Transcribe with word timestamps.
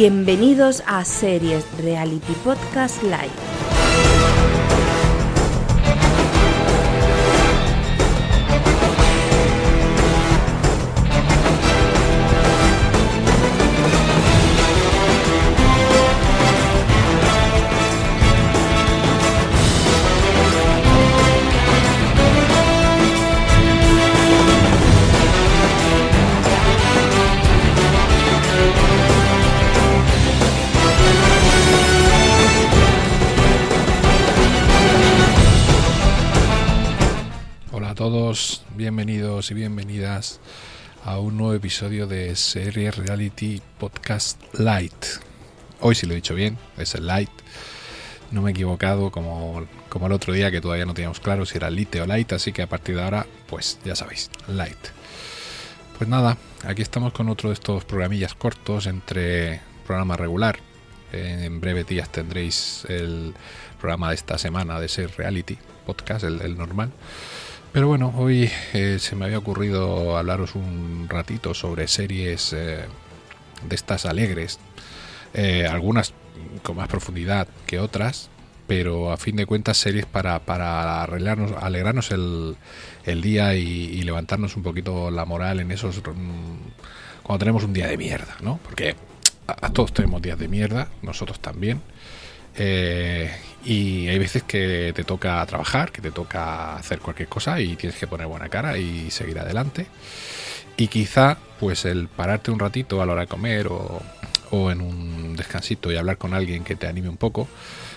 Bienvenidos 0.00 0.80
a 0.86 1.04
Series 1.04 1.66
Reality 1.82 2.32
Podcast 2.44 3.02
Live. 3.02 3.34
Todos, 38.10 38.62
bienvenidos 38.74 39.50
y 39.50 39.54
bienvenidas 39.54 40.40
a 41.04 41.18
un 41.18 41.36
nuevo 41.36 41.52
episodio 41.52 42.06
de 42.06 42.36
Serie 42.36 42.90
Reality 42.90 43.60
Podcast 43.78 44.42
Light. 44.54 45.04
Hoy 45.80 45.94
sí 45.94 46.06
lo 46.06 46.14
he 46.14 46.16
dicho 46.16 46.34
bien, 46.34 46.56
es 46.78 46.94
el 46.94 47.06
Light. 47.06 47.28
No 48.30 48.40
me 48.40 48.48
he 48.48 48.52
equivocado 48.52 49.10
como, 49.10 49.66
como 49.90 50.06
el 50.06 50.12
otro 50.12 50.32
día 50.32 50.50
que 50.50 50.62
todavía 50.62 50.86
no 50.86 50.94
teníamos 50.94 51.20
claro 51.20 51.44
si 51.44 51.58
era 51.58 51.68
Lite 51.68 52.00
o 52.00 52.06
Light, 52.06 52.32
así 52.32 52.50
que 52.50 52.62
a 52.62 52.66
partir 52.66 52.96
de 52.96 53.02
ahora, 53.02 53.26
pues 53.46 53.78
ya 53.84 53.94
sabéis, 53.94 54.30
Light. 54.46 54.78
Pues 55.98 56.08
nada, 56.08 56.38
aquí 56.64 56.80
estamos 56.80 57.12
con 57.12 57.28
otro 57.28 57.50
de 57.50 57.54
estos 57.56 57.84
programillas 57.84 58.32
cortos 58.32 58.86
entre 58.86 59.60
programa 59.86 60.16
regular. 60.16 60.60
En 61.12 61.60
breve 61.60 61.84
días 61.84 62.10
tendréis 62.10 62.86
el 62.88 63.34
programa 63.78 64.08
de 64.08 64.14
esta 64.14 64.38
semana 64.38 64.80
de 64.80 64.88
Ser 64.88 65.10
Reality 65.14 65.58
Podcast, 65.84 66.24
el 66.24 66.56
normal. 66.56 66.90
Pero 67.72 67.86
bueno, 67.86 68.14
hoy 68.16 68.50
eh, 68.72 68.98
se 68.98 69.14
me 69.14 69.26
había 69.26 69.38
ocurrido 69.38 70.16
hablaros 70.16 70.54
un 70.54 71.06
ratito 71.08 71.52
sobre 71.52 71.86
series 71.86 72.52
eh, 72.54 72.84
de 73.62 73.74
estas 73.74 74.06
alegres, 74.06 74.58
eh, 75.34 75.66
algunas 75.66 76.14
con 76.62 76.76
más 76.76 76.88
profundidad 76.88 77.46
que 77.66 77.78
otras, 77.78 78.30
pero 78.66 79.12
a 79.12 79.18
fin 79.18 79.36
de 79.36 79.44
cuentas 79.44 79.76
series 79.76 80.06
para, 80.06 80.38
para 80.40 81.02
arreglarnos, 81.02 81.52
alegrarnos 81.60 82.10
el, 82.10 82.56
el 83.04 83.20
día 83.20 83.54
y, 83.54 84.00
levantarnos 84.02 84.56
un 84.56 84.62
poquito 84.62 85.10
la 85.10 85.26
moral 85.26 85.60
en 85.60 85.70
esos... 85.70 85.98
mm, 85.98 87.22
cuando 87.22 87.40
tenemos 87.40 87.64
un 87.64 87.74
día 87.74 87.86
de 87.86 87.98
mierda, 87.98 88.36
¿no? 88.40 88.58
Porque 88.64 88.96
a 89.46 89.70
todos 89.70 89.92
tenemos 89.92 90.22
días 90.22 90.38
de 90.38 90.48
mierda, 90.48 90.88
nosotros 91.02 91.40
también. 91.40 91.82
Eh, 92.58 93.30
y 93.64 94.08
hay 94.08 94.18
veces 94.18 94.42
que 94.42 94.92
te 94.94 95.04
toca 95.04 95.44
trabajar, 95.46 95.92
que 95.92 96.02
te 96.02 96.10
toca 96.10 96.76
hacer 96.76 96.98
cualquier 97.00 97.28
cosa 97.28 97.60
y 97.60 97.76
tienes 97.76 97.98
que 97.98 98.06
poner 98.06 98.26
buena 98.26 98.48
cara 98.48 98.78
y 98.78 99.10
seguir 99.10 99.38
adelante. 99.38 99.86
Y 100.76 100.88
quizá, 100.88 101.38
pues 101.58 101.84
el 101.84 102.08
pararte 102.08 102.50
un 102.50 102.58
ratito 102.58 103.02
a 103.02 103.06
la 103.06 103.12
hora 103.12 103.22
de 103.22 103.26
comer 103.26 103.66
o, 103.68 104.00
o 104.50 104.70
en 104.70 104.80
un 104.80 105.36
descansito 105.36 105.90
y 105.92 105.96
hablar 105.96 106.18
con 106.18 106.34
alguien 106.34 106.64
que 106.64 106.76
te 106.76 106.86
anime 106.86 107.08
un 107.08 107.16
poco, 107.16 107.48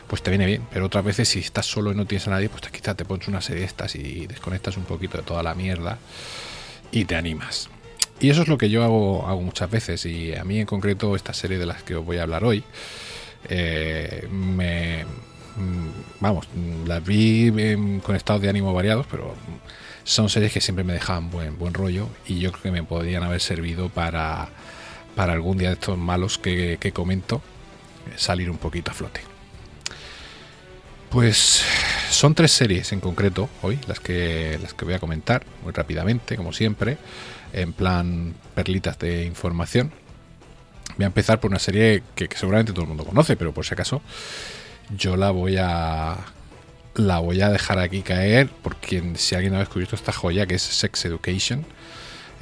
pues 0.08 0.24
te 0.24 0.32
viene 0.32 0.46
bien. 0.46 0.64
Pero 0.72 0.88
otras 0.88 1.04
veces, 1.04 1.30
si 1.30 1.40
estás 1.40 1.66
solo 1.66 1.92
y 1.92 1.96
no 1.96 2.06
tienes 2.06 2.28
a 2.28 2.32
nadie, 2.32 2.50
pues 2.50 2.62
quizá 2.72 2.96
te 2.96 3.06
pones 3.06 3.28
una 3.28 3.42
serie 3.42 3.62
de 3.62 3.68
estas 3.68 3.96
y 3.96 4.28
desconectas 4.28 4.78
un 4.78 4.84
poquito 4.84 5.18
de 5.18 5.24
toda 5.24 5.44
la 5.44 5.54
mierda 5.54 6.00
y 6.92 7.06
te 7.06 7.16
animas. 7.16 7.70
Y 8.20 8.30
eso 8.30 8.44
es 8.44 8.48
lo 8.48 8.58
que 8.58 8.70
yo 8.70 8.84
hago, 8.84 9.28
hago 9.28 9.42
muchas 9.42 9.70
veces. 9.70 10.06
Y 10.06 10.36
a 10.36 10.44
mí 10.44 10.60
en 10.60 10.66
concreto, 10.66 11.16
esta 11.16 11.34
serie 11.34 11.58
de 11.58 11.66
las 11.66 11.84
que 11.84 11.96
os 11.96 12.06
voy 12.06 12.18
a 12.18 12.24
hablar 12.24 12.44
hoy, 12.44 12.64
eh, 13.50 14.28
me 14.32 15.06
vamos 16.20 16.48
las 16.86 17.04
vi 17.04 17.48
em, 17.58 18.00
con 18.00 18.16
estados 18.16 18.42
de 18.42 18.50
ánimo 18.50 18.74
variados 18.74 19.06
pero 19.10 19.36
son 20.04 20.30
series 20.30 20.54
que 20.54 20.62
siempre 20.62 20.84
me 20.84 20.94
dejaban 20.94 21.30
buen 21.30 21.58
buen 21.58 21.74
rollo 21.74 22.08
y 22.26 22.40
yo 22.40 22.52
creo 22.52 22.64
que 22.64 22.72
me 22.72 22.84
podrían 22.84 23.24
haber 23.24 23.42
servido 23.42 23.90
para 23.90 24.50
para 25.16 25.34
algún 25.34 25.58
día 25.58 25.70
de 25.70 25.74
estos 25.74 25.98
malos 25.98 26.38
que, 26.38 26.78
que 26.80 26.92
comento 26.94 27.42
salir 28.16 28.50
un 28.50 28.58
poquito 28.58 28.92
a 28.92 28.94
flote. 28.94 29.22
Pues 31.10 31.64
son 32.10 32.34
tres 32.36 32.52
series 32.52 32.94
en 32.94 33.02
concreto 33.02 33.50
hoy 33.62 33.80
las 33.88 34.00
que 34.00 34.58
las 34.62 34.74
que 34.74 34.86
voy 34.86 34.94
a 34.94 35.00
comentar 35.00 35.46
muy 35.64 35.74
rápidamente 35.74 36.38
como 36.38 36.54
siempre 36.54 36.98
en 37.52 37.74
plan 37.74 38.34
perlitas 38.56 38.98
de 39.00 39.26
información 39.26 39.92
Voy 40.98 41.04
a 41.04 41.08
empezar 41.08 41.40
por 41.40 41.50
una 41.52 41.60
serie 41.60 42.04
que, 42.16 42.30
seguramente 42.36 42.72
todo 42.74 42.84
el 42.84 42.90
mundo 42.90 43.06
conoce, 43.06 43.36
pero 43.36 43.54
por 43.54 43.66
si 43.66 43.74
acaso 43.74 44.02
yo 44.96 45.16
la 45.16 45.32
voy 45.32 45.58
a 45.58 46.18
la 46.96 47.20
voy 47.20 47.40
a 47.42 47.50
dejar 47.50 47.80
aquí 47.80 48.02
caer 48.02 48.50
porque 48.62 49.14
si 49.16 49.36
alguien 49.36 49.56
ha 49.56 49.60
descubierto 49.60 49.96
esta 49.96 50.12
joya 50.12 50.46
que 50.46 50.56
es 50.56 50.62
Sex 50.62 51.06
Education, 51.06 51.66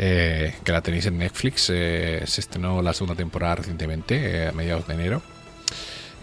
eh, 0.02 0.56
que 0.64 0.72
la 0.72 0.82
tenéis 0.82 1.06
en 1.08 1.18
Netflix, 1.18 1.70
eh, 1.70 2.24
se 2.26 2.40
estrenó 2.40 2.82
la 2.82 2.94
segunda 2.94 3.16
temporada 3.16 3.56
recientemente, 3.56 4.16
eh, 4.16 4.48
a 4.48 4.54
mediados 4.54 4.88
de 4.88 4.94
enero. 4.94 5.22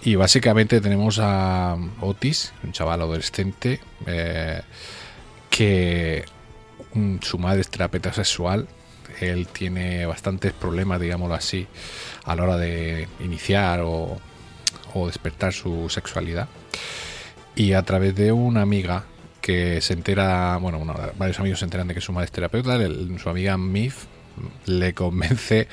Y 0.03 0.15
básicamente 0.15 0.81
tenemos 0.81 1.19
a 1.21 1.77
Otis, 2.01 2.55
un 2.65 2.73
chaval 2.73 3.03
adolescente, 3.03 3.81
que 5.51 6.25
mm, 6.95 7.17
su 7.21 7.39
madre 7.39 7.61
es 7.61 7.69
terapeuta 7.69 8.15
sexual. 8.15 8.67
Él 9.21 9.47
tiene 9.49 10.07
bastantes 10.07 10.53
problemas, 10.53 11.01
digámoslo 11.01 11.35
así, 11.35 11.67
a 12.25 12.35
la 12.37 12.43
hora 12.43 12.57
de 12.57 13.09
iniciar 13.21 13.81
o, 13.83 14.19
despertar 15.07 15.53
su 15.53 15.89
sexualidad. 15.91 16.49
Y 17.55 17.73
a 17.75 17.83
través 17.83 18.15
de 18.15 18.33
una 18.33 18.63
amiga 18.63 19.05
que 19.43 19.81
se 19.83 19.93
entera, 19.93 20.57
bueno, 20.57 20.79
una- 20.79 21.11
varios 21.19 21.39
amigos 21.39 21.59
se 21.59 21.67
enteran 21.67 21.87
de 21.89 21.95
que 21.95 22.01
su 22.01 22.13
madre 22.13 22.27
es 22.27 22.33
terapeuta, 22.33 22.79
su 23.23 23.29
amiga 23.29 23.57
Mif 23.59 24.05
le 24.67 24.95
convence 24.95 25.69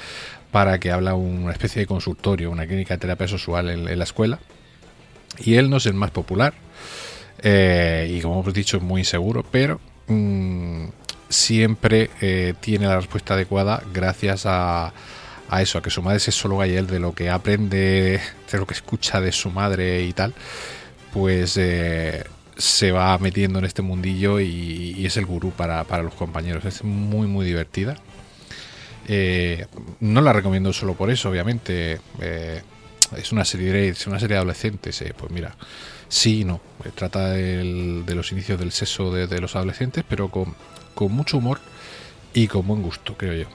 para 0.51 0.77
que 0.79 0.91
habla 0.91 1.15
una 1.15 1.51
especie 1.51 1.79
de 1.81 1.87
consultorio, 1.87 2.51
una 2.51 2.67
clínica 2.67 2.93
de 2.95 2.99
terapia 2.99 3.27
sexual 3.27 3.69
en, 3.69 3.87
en 3.87 3.97
la 3.97 4.03
escuela. 4.03 4.39
Y 5.39 5.55
él 5.55 5.69
no 5.69 5.77
es 5.77 5.85
el 5.87 5.93
más 5.95 6.11
popular. 6.11 6.53
eh, 7.41 8.13
y 8.17 8.21
como 8.21 8.41
hemos 8.41 8.53
dicho, 8.53 8.77
es 8.77 8.83
muy 8.83 9.01
inseguro, 9.01 9.43
pero 9.49 9.79
mm, 10.07 10.85
siempre 11.33 12.09
eh, 12.21 12.53
tiene 12.59 12.87
la 12.87 12.97
respuesta 12.97 13.33
adecuada 13.33 13.83
gracias 13.93 14.45
a, 14.45 14.93
a 15.49 15.61
eso, 15.61 15.77
a 15.77 15.81
que 15.81 15.89
su 15.89 16.01
madre 16.01 16.17
es 16.17 16.23
sexóloga 16.23 16.67
y 16.67 16.75
él 16.75 16.87
de 16.87 16.99
lo 16.99 17.13
que 17.13 17.29
aprende, 17.29 18.21
de 18.51 18.57
lo 18.57 18.65
que 18.65 18.73
escucha 18.73 19.19
de 19.19 19.31
su 19.31 19.49
madre 19.49 20.03
y 20.03 20.13
tal, 20.13 20.33
pues 21.11 21.57
eh, 21.57 22.23
se 22.57 22.91
va 22.91 23.17
metiendo 23.17 23.59
en 23.59 23.65
este 23.65 23.81
mundillo 23.81 24.39
y, 24.39 25.05
es 25.05 25.17
el 25.17 25.25
gurú 25.25 25.51
para, 25.51 25.83
para 25.83 26.03
los 26.03 26.13
compañeros. 26.13 26.63
Es 26.65 26.83
muy, 26.83 27.27
muy 27.27 27.45
divertida. 27.45 27.95
Eh, 29.07 29.65
no 29.99 30.21
la 30.21 30.31
recomiendo 30.31 30.71
solo 30.71 30.93
por 30.93 31.09
eso, 31.11 31.29
obviamente. 31.29 31.99
Es 33.17 33.31
una 33.31 33.43
serie 33.43 33.89
es 33.89 34.07
una 34.07 34.19
serie 34.19 34.35
de 34.35 34.37
adolescentes. 34.37 35.03
pues 35.17 35.31
mira, 35.31 35.55
sí 36.07 36.41
y 36.41 36.45
no. 36.45 36.61
Trata 36.95 37.31
de 37.31 38.03
los 38.15 38.31
inicios 38.31 38.57
del 38.59 38.71
sexo 38.71 39.13
de, 39.13 39.27
de 39.27 39.41
los 39.41 39.55
adolescentes, 39.55 40.05
pero 40.07 40.29
con, 40.29 40.55
con 40.93 41.11
mucho 41.11 41.37
humor 41.37 41.59
y 42.33 42.47
con 42.47 42.67
buen 42.67 42.81
gusto, 42.81 43.15
creo 43.15 43.33
yo. 43.33 43.45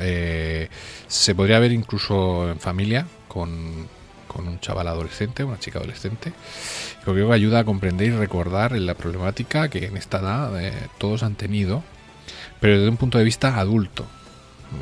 Eh, 0.00 0.68
se 1.06 1.34
podría 1.34 1.58
ver 1.58 1.72
incluso 1.72 2.50
en 2.50 2.58
familia 2.58 3.06
con, 3.28 3.86
con 4.26 4.48
un 4.48 4.60
chaval 4.60 4.88
adolescente, 4.88 5.44
una 5.44 5.58
chica 5.58 5.78
adolescente. 5.78 6.32
Creo 7.04 7.28
que 7.28 7.32
ayuda 7.32 7.60
a 7.60 7.64
comprender 7.64 8.08
y 8.08 8.16
recordar 8.16 8.72
la 8.72 8.94
problemática 8.94 9.68
que 9.68 9.86
en 9.86 9.96
esta 9.96 10.18
edad 10.18 10.60
eh, 10.62 10.72
todos 10.98 11.22
han 11.22 11.36
tenido, 11.36 11.82
pero 12.60 12.78
desde 12.78 12.88
un 12.88 12.96
punto 12.96 13.18
de 13.18 13.24
vista 13.24 13.58
adulto. 13.58 14.06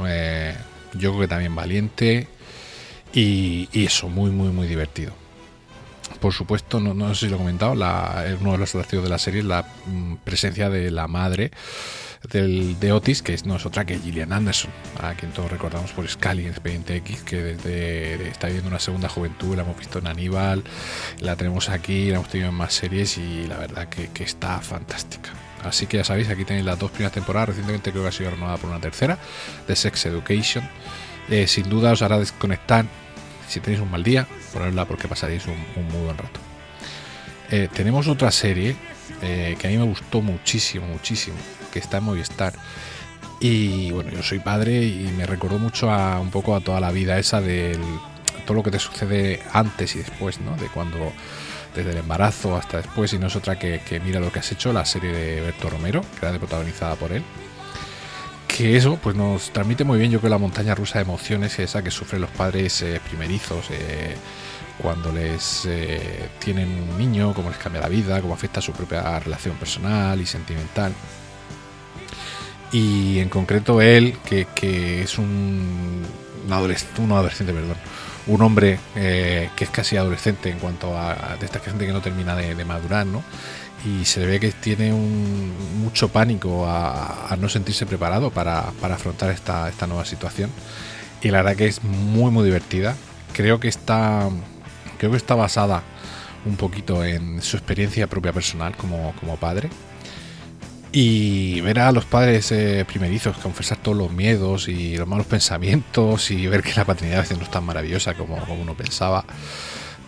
Eh, 0.07 0.55
yo 0.95 1.11
creo 1.11 1.21
que 1.23 1.29
también 1.29 1.55
valiente 1.55 2.29
y, 3.13 3.69
y 3.73 3.85
eso, 3.85 4.09
muy, 4.09 4.31
muy, 4.31 4.49
muy 4.49 4.67
divertido. 4.67 5.24
Por 6.25 6.33
supuesto, 6.33 6.81
no, 6.81 7.15
sé 7.15 7.27
si 7.27 7.29
lo 7.29 7.35
he 7.35 7.39
comentado, 7.39 7.75
la, 7.75 8.25
uno 8.41 8.53
de 8.53 8.57
los 8.57 8.75
atractivos 8.75 9.05
de 9.05 9.11
la 9.11 9.19
serie 9.19 9.41
es 9.41 9.47
la 9.47 9.63
mm, 9.85 10.15
presencia 10.25 10.71
de 10.71 10.91
la 10.91 11.07
madre 11.07 11.51
del, 12.31 12.81
de 12.81 12.93
Otis, 12.93 13.21
que 13.21 13.37
no 13.45 13.57
es 13.57 13.67
otra 13.67 13.85
que 13.85 13.99
Gillian 13.99 14.33
Anderson, 14.33 14.71
a 15.03 15.13
quien 15.13 15.33
todos 15.33 15.51
recordamos 15.51 15.93
por 15.93 16.09
Scully 16.09 16.45
en 16.45 16.53
Expediente 16.53 16.97
X, 16.97 17.25
que 17.25 17.43
desde 17.43 18.27
está 18.29 18.47
viviendo 18.47 18.71
una 18.71 18.79
segunda 18.79 19.11
juventud, 19.11 19.55
la 19.55 19.65
hemos 19.65 19.77
visto 19.77 19.99
en 19.99 20.07
Aníbal, 20.07 20.65
la 21.21 21.37
tenemos 21.37 21.69
aquí, 21.69 22.09
la 22.09 22.15
hemos 22.15 22.31
tenido 22.31 22.49
en 22.49 22.55
más 22.55 22.73
series 22.73 23.19
y 23.19 23.47
la 23.47 23.59
verdad 23.59 23.91
que, 23.91 24.09
que 24.09 24.25
está 24.25 24.63
fantástica. 24.63 25.29
Así 25.63 25.87
que 25.87 25.99
ya 25.99 26.05
sabéis, 26.05 26.31
aquí 26.31 26.47
tenéis 26.47 26.65
las 26.65 26.79
dos 26.79 26.91
primeras 26.91 27.13
temporadas, 27.13 27.51
recientemente 27.51 27.91
creo 27.91 28.05
que 28.05 28.09
ha 28.09 28.13
sido 28.13 28.31
renovada 28.31 28.57
por 28.57 28.71
una 28.71 28.81
tercera, 28.81 29.19
de 29.69 29.77
Sex 29.77 30.07
Education. 30.07 30.67
Eh, 31.29 31.47
sin 31.47 31.69
duda 31.69 31.93
os 31.93 32.01
hará 32.01 32.19
desconectar 32.19 32.87
si 33.47 33.61
tenéis 33.61 33.83
un 33.83 33.91
mal 33.91 34.03
día, 34.03 34.27
ponerla 34.55 34.87
porque 34.87 35.09
pasaréis 35.09 35.47
un, 35.47 35.57
muy 35.91 36.05
buen 36.05 36.17
rato. 36.17 36.41
Eh, 37.51 37.69
tenemos 37.75 38.09
otra 38.09 38.31
serie 38.31 38.75
eh, 39.21 39.57
que 39.59 39.67
a 39.67 39.71
mí 39.71 39.77
me 39.77 39.85
gustó 39.85 40.23
muchísimo, 40.23 40.87
muchísimo, 40.87 41.37
que 41.73 41.81
está 41.81 41.99
en 41.99 42.05
Movistar. 42.05 42.55
Y 43.41 43.91
bueno, 43.91 44.11
yo 44.11 44.23
soy 44.23 44.39
padre 44.39 44.85
y 44.85 45.13
me 45.17 45.27
recordó 45.27 45.59
mucho 45.59 45.91
a 45.91 46.19
un 46.21 46.31
poco 46.31 46.57
a 46.57 46.61
toda 46.61 46.81
la 46.81 46.91
vida 46.91 47.19
esa 47.19 47.41
de 47.41 47.79
todo 48.47 48.55
lo 48.55 48.63
que 48.63 48.71
te 48.71 48.79
sucede 48.79 49.43
antes 49.53 49.95
y 49.97 49.99
después, 49.99 50.41
¿no? 50.41 50.57
De 50.57 50.69
cuando 50.69 51.13
desde 51.75 51.91
el 51.91 51.97
embarazo 51.99 52.57
hasta 52.57 52.79
después 52.79 53.13
y 53.13 53.19
no 53.19 53.27
es 53.27 53.37
otra 53.37 53.59
que, 53.59 54.01
mira 54.05 54.21
lo 54.21 54.31
que 54.31 54.39
has 54.39 54.53
hecho, 54.53 54.73
la 54.73 54.85
serie 54.85 55.13
de 55.13 55.41
Berto 55.41 55.69
Romero, 55.69 56.03
que 56.19 56.27
era 56.27 56.39
protagonizada 56.39 56.95
por 56.95 57.13
él. 57.13 57.23
Que 58.55 58.77
eso 58.77 59.01
pues 59.03 59.17
nos 59.17 59.51
transmite 59.51 59.83
muy 59.83 59.99
bien 59.99 60.13
yo 60.13 60.21
creo 60.21 60.31
la 60.31 60.39
montaña 60.39 60.77
rusa 60.77 61.01
de 61.01 61.03
emociones 61.03 61.59
esa 61.59 61.83
que 61.83 61.91
sufren 61.91 62.21
los 62.21 62.31
padres 62.31 62.83
eh, 62.83 63.01
primerizos 63.05 63.67
eh, 63.71 64.15
cuando 64.79 65.11
les 65.11 65.67
eh, 65.67 66.29
tienen 66.39 66.89
un 66.89 66.97
niño, 66.97 67.35
cómo 67.35 67.49
les 67.49 67.59
cambia 67.59 67.81
la 67.81 67.89
vida, 67.89 68.21
cómo 68.21 68.33
afecta 68.33 68.61
su 68.61 68.71
propia 68.71 69.19
relación 69.19 69.57
personal 69.57 70.21
y 70.21 70.27
sentimental. 70.27 70.93
Y 72.71 73.19
en 73.19 73.29
concreto 73.29 73.83
él, 73.83 74.19
que, 74.25 75.03
es 75.03 75.19
un, 75.19 76.05
adolescente, 76.49 77.03
un 77.03 77.11
adolescente, 77.11 77.53
perdón, 77.53 77.77
un 78.29 78.41
hombre 78.41 78.79
que 78.95 79.65
es 79.65 79.71
casi 79.71 79.97
adolescente 79.97 80.51
en 80.51 80.61
cuanto 80.61 80.97
a, 80.97 81.37
de 81.41 81.47
esta 81.47 81.59
gente 81.59 81.87
que 81.87 81.93
no 81.93 82.01
termina 82.01 82.37
de, 82.37 82.65
madurar, 82.65 83.05
¿no? 83.05 83.25
Y 83.85 84.05
se 84.05 84.25
ve 84.25 84.41
que 84.41 84.51
tiene 84.53 84.93
mucho 84.93 86.09
pánico 86.09 86.67
a, 86.67 87.37
no 87.39 87.49
sentirse 87.49 87.87
preparado 87.87 88.31
para, 88.31 88.73
afrontar 88.83 89.31
esta, 89.31 89.87
nueva 89.87 90.05
situación. 90.05 90.51
Y 91.23 91.31
la 91.31 91.43
verdad 91.43 91.57
que 91.57 91.67
es 91.67 91.83
muy 91.85 92.31
muy 92.31 92.45
divertida. 92.45 92.97
Creo 93.33 93.61
que 93.61 93.69
está. 93.69 94.29
Creo 94.99 95.11
que 95.11 95.17
está 95.17 95.35
basada 95.35 95.83
un 96.47 96.57
poquito 96.57 97.05
en 97.05 97.43
su 97.43 97.57
experiencia 97.57 98.07
propia 98.07 98.33
personal 98.33 98.77
como, 98.77 99.15
como 99.21 99.37
padre 99.37 99.71
y 100.97 101.61
ver 101.63 101.81
a 101.81 101.91
los 101.91 102.05
padres 102.05 102.53
eh, 102.53 102.85
primerizos 102.87 103.37
confesar 103.39 103.79
todos 103.79 103.97
los 103.97 104.13
miedos 104.13 104.69
y 104.69 104.97
los 104.97 105.09
malos 105.09 105.27
pensamientos 105.27 106.31
y 106.31 106.47
ver 106.47 106.63
que 106.63 106.73
la 106.77 106.85
paternidad 106.85 107.19
a 107.19 107.23
veces 107.23 107.37
no 107.37 107.43
es 107.43 107.51
tan 107.51 107.65
maravillosa 107.65 108.15
como, 108.15 108.37
uno 108.37 108.77
pensaba, 108.77 109.25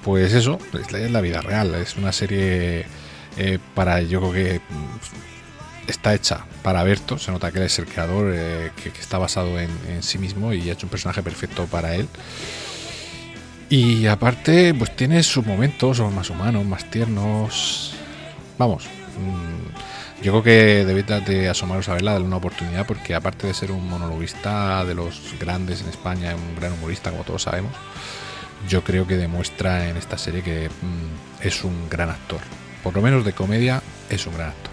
pues 0.05 0.32
eso, 0.32 0.61
es 0.73 1.11
la, 1.11 1.20
vida 1.20 1.43
real. 1.43 1.75
Es 1.75 1.96
una 1.96 2.12
serie 2.12 2.87
eh, 3.37 3.59
para, 3.75 4.00
yo 4.03 4.21
creo 4.21 4.33
que 4.33 4.61
mm, 4.61 5.91
está 5.91 6.15
hecha 6.15 6.47
para 6.62 6.83
Berto, 6.83 7.19
se 7.19 7.31
nota 7.31 7.53
que 7.53 7.59
él 7.59 7.65
es 7.65 7.79
el 7.79 7.87
creador, 7.87 8.33
eh, 8.35 8.71
que, 8.83 8.88
está 8.88 9.19
basado 9.19 9.59
en, 9.59 9.71
sí 10.03 10.19
mismo 10.19 10.53
y 10.53 10.69
ha 10.69 10.73
hecho 10.73 10.87
un 10.87 10.91
personaje 10.91 11.23
perfecto 11.23 11.67
para 11.67 11.94
él. 11.94 12.09
Y 13.69 14.06
aparte, 14.06 14.75
pues 14.75 14.94
tiene 14.94 15.23
sus 15.23 15.44
momentos, 15.44 15.97
son 15.97 16.15
más 16.15 16.31
humanos, 16.31 16.65
más 16.65 16.91
tiernos. 16.91 17.94
Vamos. 18.59 18.87
Mm, 19.19 20.23
yo 20.23 20.33
creo 20.33 20.43
que 20.43 20.85
debéis 20.85 21.06
de 21.27 21.49
asomaros 21.49 21.88
a 21.88 21.94
verla, 21.94 22.12
darle 22.12 22.27
una 22.27 22.37
oportunidad, 22.38 22.87
porque 22.87 23.15
aparte 23.15 23.47
de 23.47 23.55
ser 23.55 23.71
un 23.71 23.88
monologuista 23.88 24.85
de 24.85 24.94
los 24.94 25.35
grandes 25.38 25.83
en 25.83 25.88
España, 25.88 26.35
un 26.35 26.56
gran 26.59 26.73
humorista, 26.73 27.11
como 27.11 27.25
todos 27.25 27.43
sabemos, 27.43 27.73
yo 28.69 28.83
creo 28.83 29.06
que 29.06 29.17
demuestra 29.17 29.88
en 29.88 29.97
esta 29.97 30.17
serie 30.17 30.43
que 30.43 30.69
mm, 30.69 31.47
es 31.47 31.65
un 31.65 31.88
gran 31.91 32.11
actor. 32.11 32.41
Por 32.87 32.94
lo 32.94 33.03
menos 33.03 33.25
de 33.25 33.33
comedia, 33.33 33.83
es 34.09 34.29
un 34.29 34.35
gran 34.35 34.50
actor. 34.50 34.73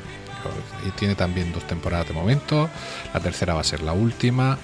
Y 0.88 0.92
tiene 0.92 1.15
también 1.15 1.51
dos 1.51 1.65
temporadas 1.65 2.10
de 2.10 2.13
momento, 2.13 2.69
la 3.12 3.19
tercera 3.19 3.56
va 3.56 3.62
a 3.62 3.63
ser 3.63 3.81
la 3.81 3.94
última, 3.94 4.60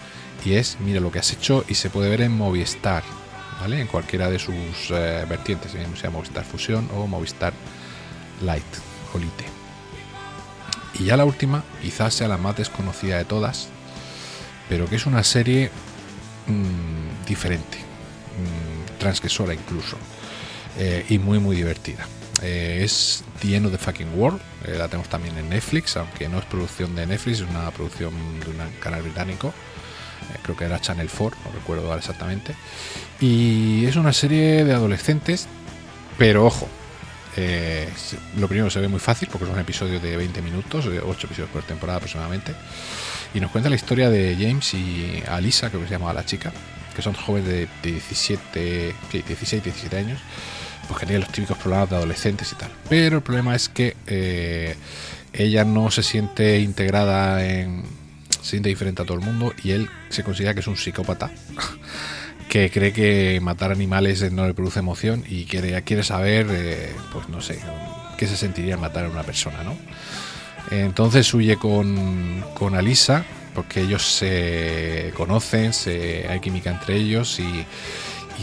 y 0.46 0.54
es 0.54 0.78
Mira 0.80 1.00
lo 1.00 1.12
que 1.12 1.18
has 1.18 1.34
hecho, 1.34 1.66
y 1.68 1.74
se 1.74 1.90
puede 1.90 2.12
ver 2.12 2.22
en 2.22 2.32
Movistar, 2.32 3.02
¿vale? 3.60 3.82
En 3.82 3.88
cualquiera 3.88 4.30
de 4.30 4.38
sus 4.38 4.92
eh, 4.92 5.26
vertientes, 5.28 5.72
sea 5.96 6.12
Movistar 6.12 6.46
Fusión 6.46 6.88
o 6.96 7.08
Movistar 7.08 7.54
Light 8.44 8.62
o. 9.16 9.46
Y 11.00 11.06
ya 11.06 11.18
la 11.18 11.26
última, 11.26 11.64
quizás 11.82 12.14
sea 12.14 12.28
la 12.28 12.38
más 12.38 12.56
desconocida 12.56 13.18
de 13.18 13.26
todas, 13.26 13.70
pero 14.70 14.86
que 14.86 14.98
es 14.98 15.08
una 15.08 15.24
serie 15.24 15.72
mm, 16.46 17.26
diferente, 17.26 17.80
mm, 17.80 19.00
transgresora 19.00 19.56
incluso, 19.56 19.98
eh, 20.78 21.04
y 21.10 21.18
muy 21.18 21.40
muy 21.40 21.56
divertida. 21.56 22.06
Eh, 22.42 22.82
es 22.84 23.24
The 23.42 23.56
End 23.56 23.66
of 23.66 23.72
the 23.72 23.78
Fucking 23.78 24.18
World, 24.18 24.40
eh, 24.66 24.76
la 24.78 24.88
tenemos 24.88 25.10
también 25.10 25.38
en 25.38 25.50
Netflix, 25.50 25.98
aunque 25.98 26.30
no 26.30 26.40
es 26.40 26.46
producción 26.46 26.96
de 26.96 27.06
Netflix, 27.06 27.42
es 27.42 27.50
una 27.50 27.70
producción 27.72 28.14
de 28.40 28.50
un 28.50 28.58
canal 28.80 29.02
británico, 29.02 29.54
creo 30.44 30.56
que 30.56 30.66
era 30.66 30.80
Channel 30.80 31.10
4, 31.10 31.40
no 31.46 31.52
recuerdo 31.52 31.96
exactamente, 31.96 32.56
y 33.20 33.86
es 33.86 33.96
una 33.96 34.14
serie 34.14 34.64
de 34.64 34.74
adolescentes, 34.74 35.48
pero 36.18 36.46
ojo, 36.46 36.68
eh, 37.36 37.88
lo 38.38 38.48
primero 38.48 38.70
se 38.70 38.80
ve 38.80 38.88
muy 38.88 39.00
fácil 39.00 39.30
porque 39.32 39.48
son 39.48 39.60
episodios 39.60 40.02
de 40.02 40.18
20 40.18 40.42
minutos, 40.42 40.86
8 40.86 41.28
episodios 41.28 41.50
por 41.50 41.64
temporada 41.64 41.98
aproximadamente. 41.98 42.54
Y 43.34 43.40
nos 43.40 43.52
cuenta 43.52 43.70
la 43.70 43.76
historia 43.76 44.10
de 44.10 44.36
James 44.40 44.74
y 44.74 45.24
Alisa, 45.28 45.70
creo 45.70 45.82
que 45.82 45.88
se 45.88 45.94
llama 45.94 46.12
la 46.14 46.26
chica, 46.26 46.52
que 46.96 47.02
son 47.02 47.14
jóvenes 47.14 47.48
de 47.48 47.68
17, 47.84 48.96
16, 49.12 49.64
17 49.64 49.98
años, 49.98 50.20
pues 50.90 51.02
que 51.02 51.06
tienen 51.06 51.22
los 51.22 51.32
típicos 51.32 51.56
problemas 51.60 51.92
de 51.92 51.96
adolescentes 51.98 52.52
y 52.52 52.56
tal. 52.56 52.72
Pero 52.90 53.18
el 53.18 53.22
problema 53.24 53.56
es 53.56 53.70
que 53.70 53.96
eh, 54.08 54.76
ella 55.34 55.64
no 55.64 55.92
se 55.92 56.02
siente 56.02 56.60
integrada 56.62 57.46
en. 57.46 57.84
se 58.42 58.50
siente 58.50 58.70
diferente 58.70 59.04
a 59.04 59.06
todo 59.06 59.20
el 59.20 59.24
mundo 59.24 59.54
y 59.64 59.72
él 59.72 59.88
se 60.10 60.24
considera 60.24 60.56
que 60.56 60.62
es 60.62 60.68
un 60.68 60.78
psicópata. 60.78 61.30
que 62.50 62.72
cree 62.72 62.92
que 62.92 63.40
matar 63.40 63.72
animales 63.72 64.32
no 64.32 64.48
le 64.48 64.56
produce 64.56 64.80
emoción 64.80 65.24
y 65.30 65.46
quiere, 65.46 65.80
quiere 65.84 66.02
saber, 66.02 66.48
eh, 66.50 66.96
pues 67.14 67.30
no 67.30 67.40
sé, 67.40 67.60
qué 68.18 68.26
se 68.26 68.36
sentiría 68.36 68.76
matar 68.76 69.06
a 69.06 69.10
una 69.10 69.22
persona, 69.22 69.64
¿no? 69.64 69.78
Entonces 70.72 71.32
huye 71.36 71.58
con, 71.58 72.44
con 72.56 72.74
Alisa, 72.74 73.24
porque 73.54 73.82
ellos 73.82 74.04
se 74.04 75.14
conocen, 75.16 75.72
hay 76.28 76.40
química 76.40 76.72
entre 76.72 76.96
ellos 76.96 77.40
y, 77.40 77.66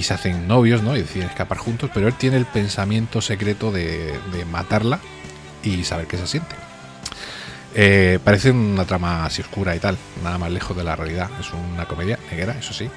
se 0.02 0.14
hacen 0.14 0.46
novios, 0.46 0.82
¿no? 0.82 0.96
Y 0.96 1.00
deciden 1.00 1.28
escapar 1.28 1.58
juntos, 1.58 1.90
pero 1.92 2.08
él 2.08 2.14
tiene 2.14 2.36
el 2.36 2.46
pensamiento 2.46 3.20
secreto 3.20 3.72
de, 3.72 4.18
matarla 4.50 5.00
y 5.62 5.84
saber 5.84 6.06
qué 6.06 6.16
se 6.16 6.26
siente. 6.26 6.54
Eh, 7.74 8.18
parece 8.24 8.52
una 8.52 8.86
trama 8.86 9.26
así 9.26 9.42
oscura 9.42 9.76
y 9.76 9.78
tal, 9.78 9.98
nada 10.22 10.38
más 10.38 10.50
lejos 10.50 10.76
de 10.76 10.84
la 10.84 10.96
realidad. 10.96 11.30
Es 11.40 11.48
una 11.52 11.86
comedia 11.86 12.18
negra, 12.30 12.56
eso 12.58 12.72
sí. 12.72 12.88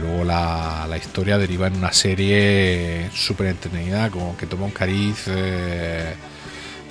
Luego 0.00 0.24
la, 0.24 0.88
historia 1.02 1.38
deriva 1.38 1.66
en 1.66 1.76
una 1.76 1.92
serie 1.92 3.10
súper 3.14 3.46
entretenida, 3.46 4.10
como 4.10 4.36
que 4.36 4.46
toma 4.46 4.66
un 4.66 4.72
cariz 4.72 5.24
eh, 5.28 6.14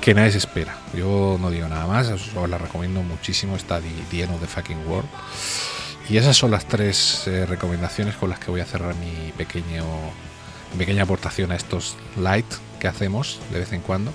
que 0.02 0.14
nadie 0.14 0.32
se 0.32 0.40
espera. 0.40 0.78
Yo 0.94 1.38
no 1.40 1.50
digo 1.50 1.68
nada 1.68 1.86
más, 1.86 2.08
os, 2.10 2.34
la 2.50 2.58
recomiendo 2.58 3.02
muchísimo, 3.04 3.56
está 3.56 3.80
The, 3.82 3.90
the 4.10 4.48
Fucking 4.48 4.88
World. 4.88 5.10
Y 6.10 6.18
esas 6.18 6.38
son 6.38 6.52
las 6.52 6.68
tres 6.68 7.28
eh, 7.28 7.46
recomendaciones 7.46 8.16
con 8.16 8.30
las 8.30 8.40
que 8.40 8.50
voy 8.50 8.62
a 8.62 8.66
cerrar 8.66 8.96
mi 8.96 9.32
pequeño 9.34 9.86
pequeña 10.78 11.04
aportación 11.04 11.52
a 11.52 11.56
estos 11.56 11.96
light 12.18 12.46
que 12.80 12.88
hacemos 12.88 13.40
de 13.52 13.60
vez 13.60 13.74
en 13.74 13.82
cuando. 13.82 14.14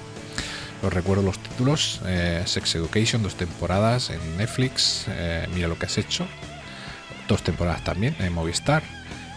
Os 0.83 0.93
recuerdo 0.93 1.23
los 1.23 1.39
títulos: 1.39 2.01
eh, 2.07 2.43
Sex 2.47 2.75
Education, 2.75 3.23
dos 3.23 3.35
temporadas 3.35 4.11
en 4.11 4.37
Netflix. 4.37 5.07
mira 5.55 5.69
lo 5.69 5.79
que 5.79 5.87
has 5.87 5.99
hecho 5.99 6.27
dos 7.29 7.43
temporadas 7.43 7.83
también 7.85 8.15
en 8.19 8.33
Movistar. 8.33 8.83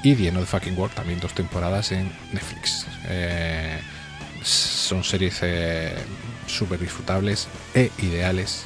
Y 0.03 0.13
The 0.13 0.27
End 0.27 0.39
the 0.39 0.45
Fucking 0.45 0.77
World 0.77 0.93
también 0.93 1.19
dos 1.19 1.33
temporadas 1.33 1.91
en 1.91 2.11
Netflix. 2.31 2.85
Eh, 3.05 3.79
son 4.43 5.03
series 5.03 5.39
eh, 5.41 5.95
súper 6.45 6.79
disfrutables 6.79 7.47
e 7.73 7.91
ideales 7.99 8.63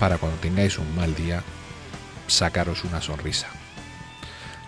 para 0.00 0.18
cuando 0.18 0.36
tengáis 0.38 0.78
un 0.78 0.96
mal 0.96 1.14
día 1.14 1.44
sacaros 2.28 2.84
una 2.84 3.00
sonrisa. 3.00 3.48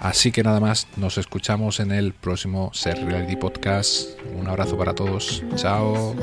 Así 0.00 0.32
que 0.32 0.42
nada 0.42 0.60
más, 0.60 0.88
nos 0.96 1.18
escuchamos 1.18 1.78
en 1.78 1.92
el 1.92 2.14
próximo 2.14 2.70
Ser 2.72 3.04
Reality 3.04 3.36
Podcast. 3.36 4.18
Un 4.34 4.48
abrazo 4.48 4.76
para 4.78 4.94
todos. 4.94 5.44
Chao. 5.56 6.16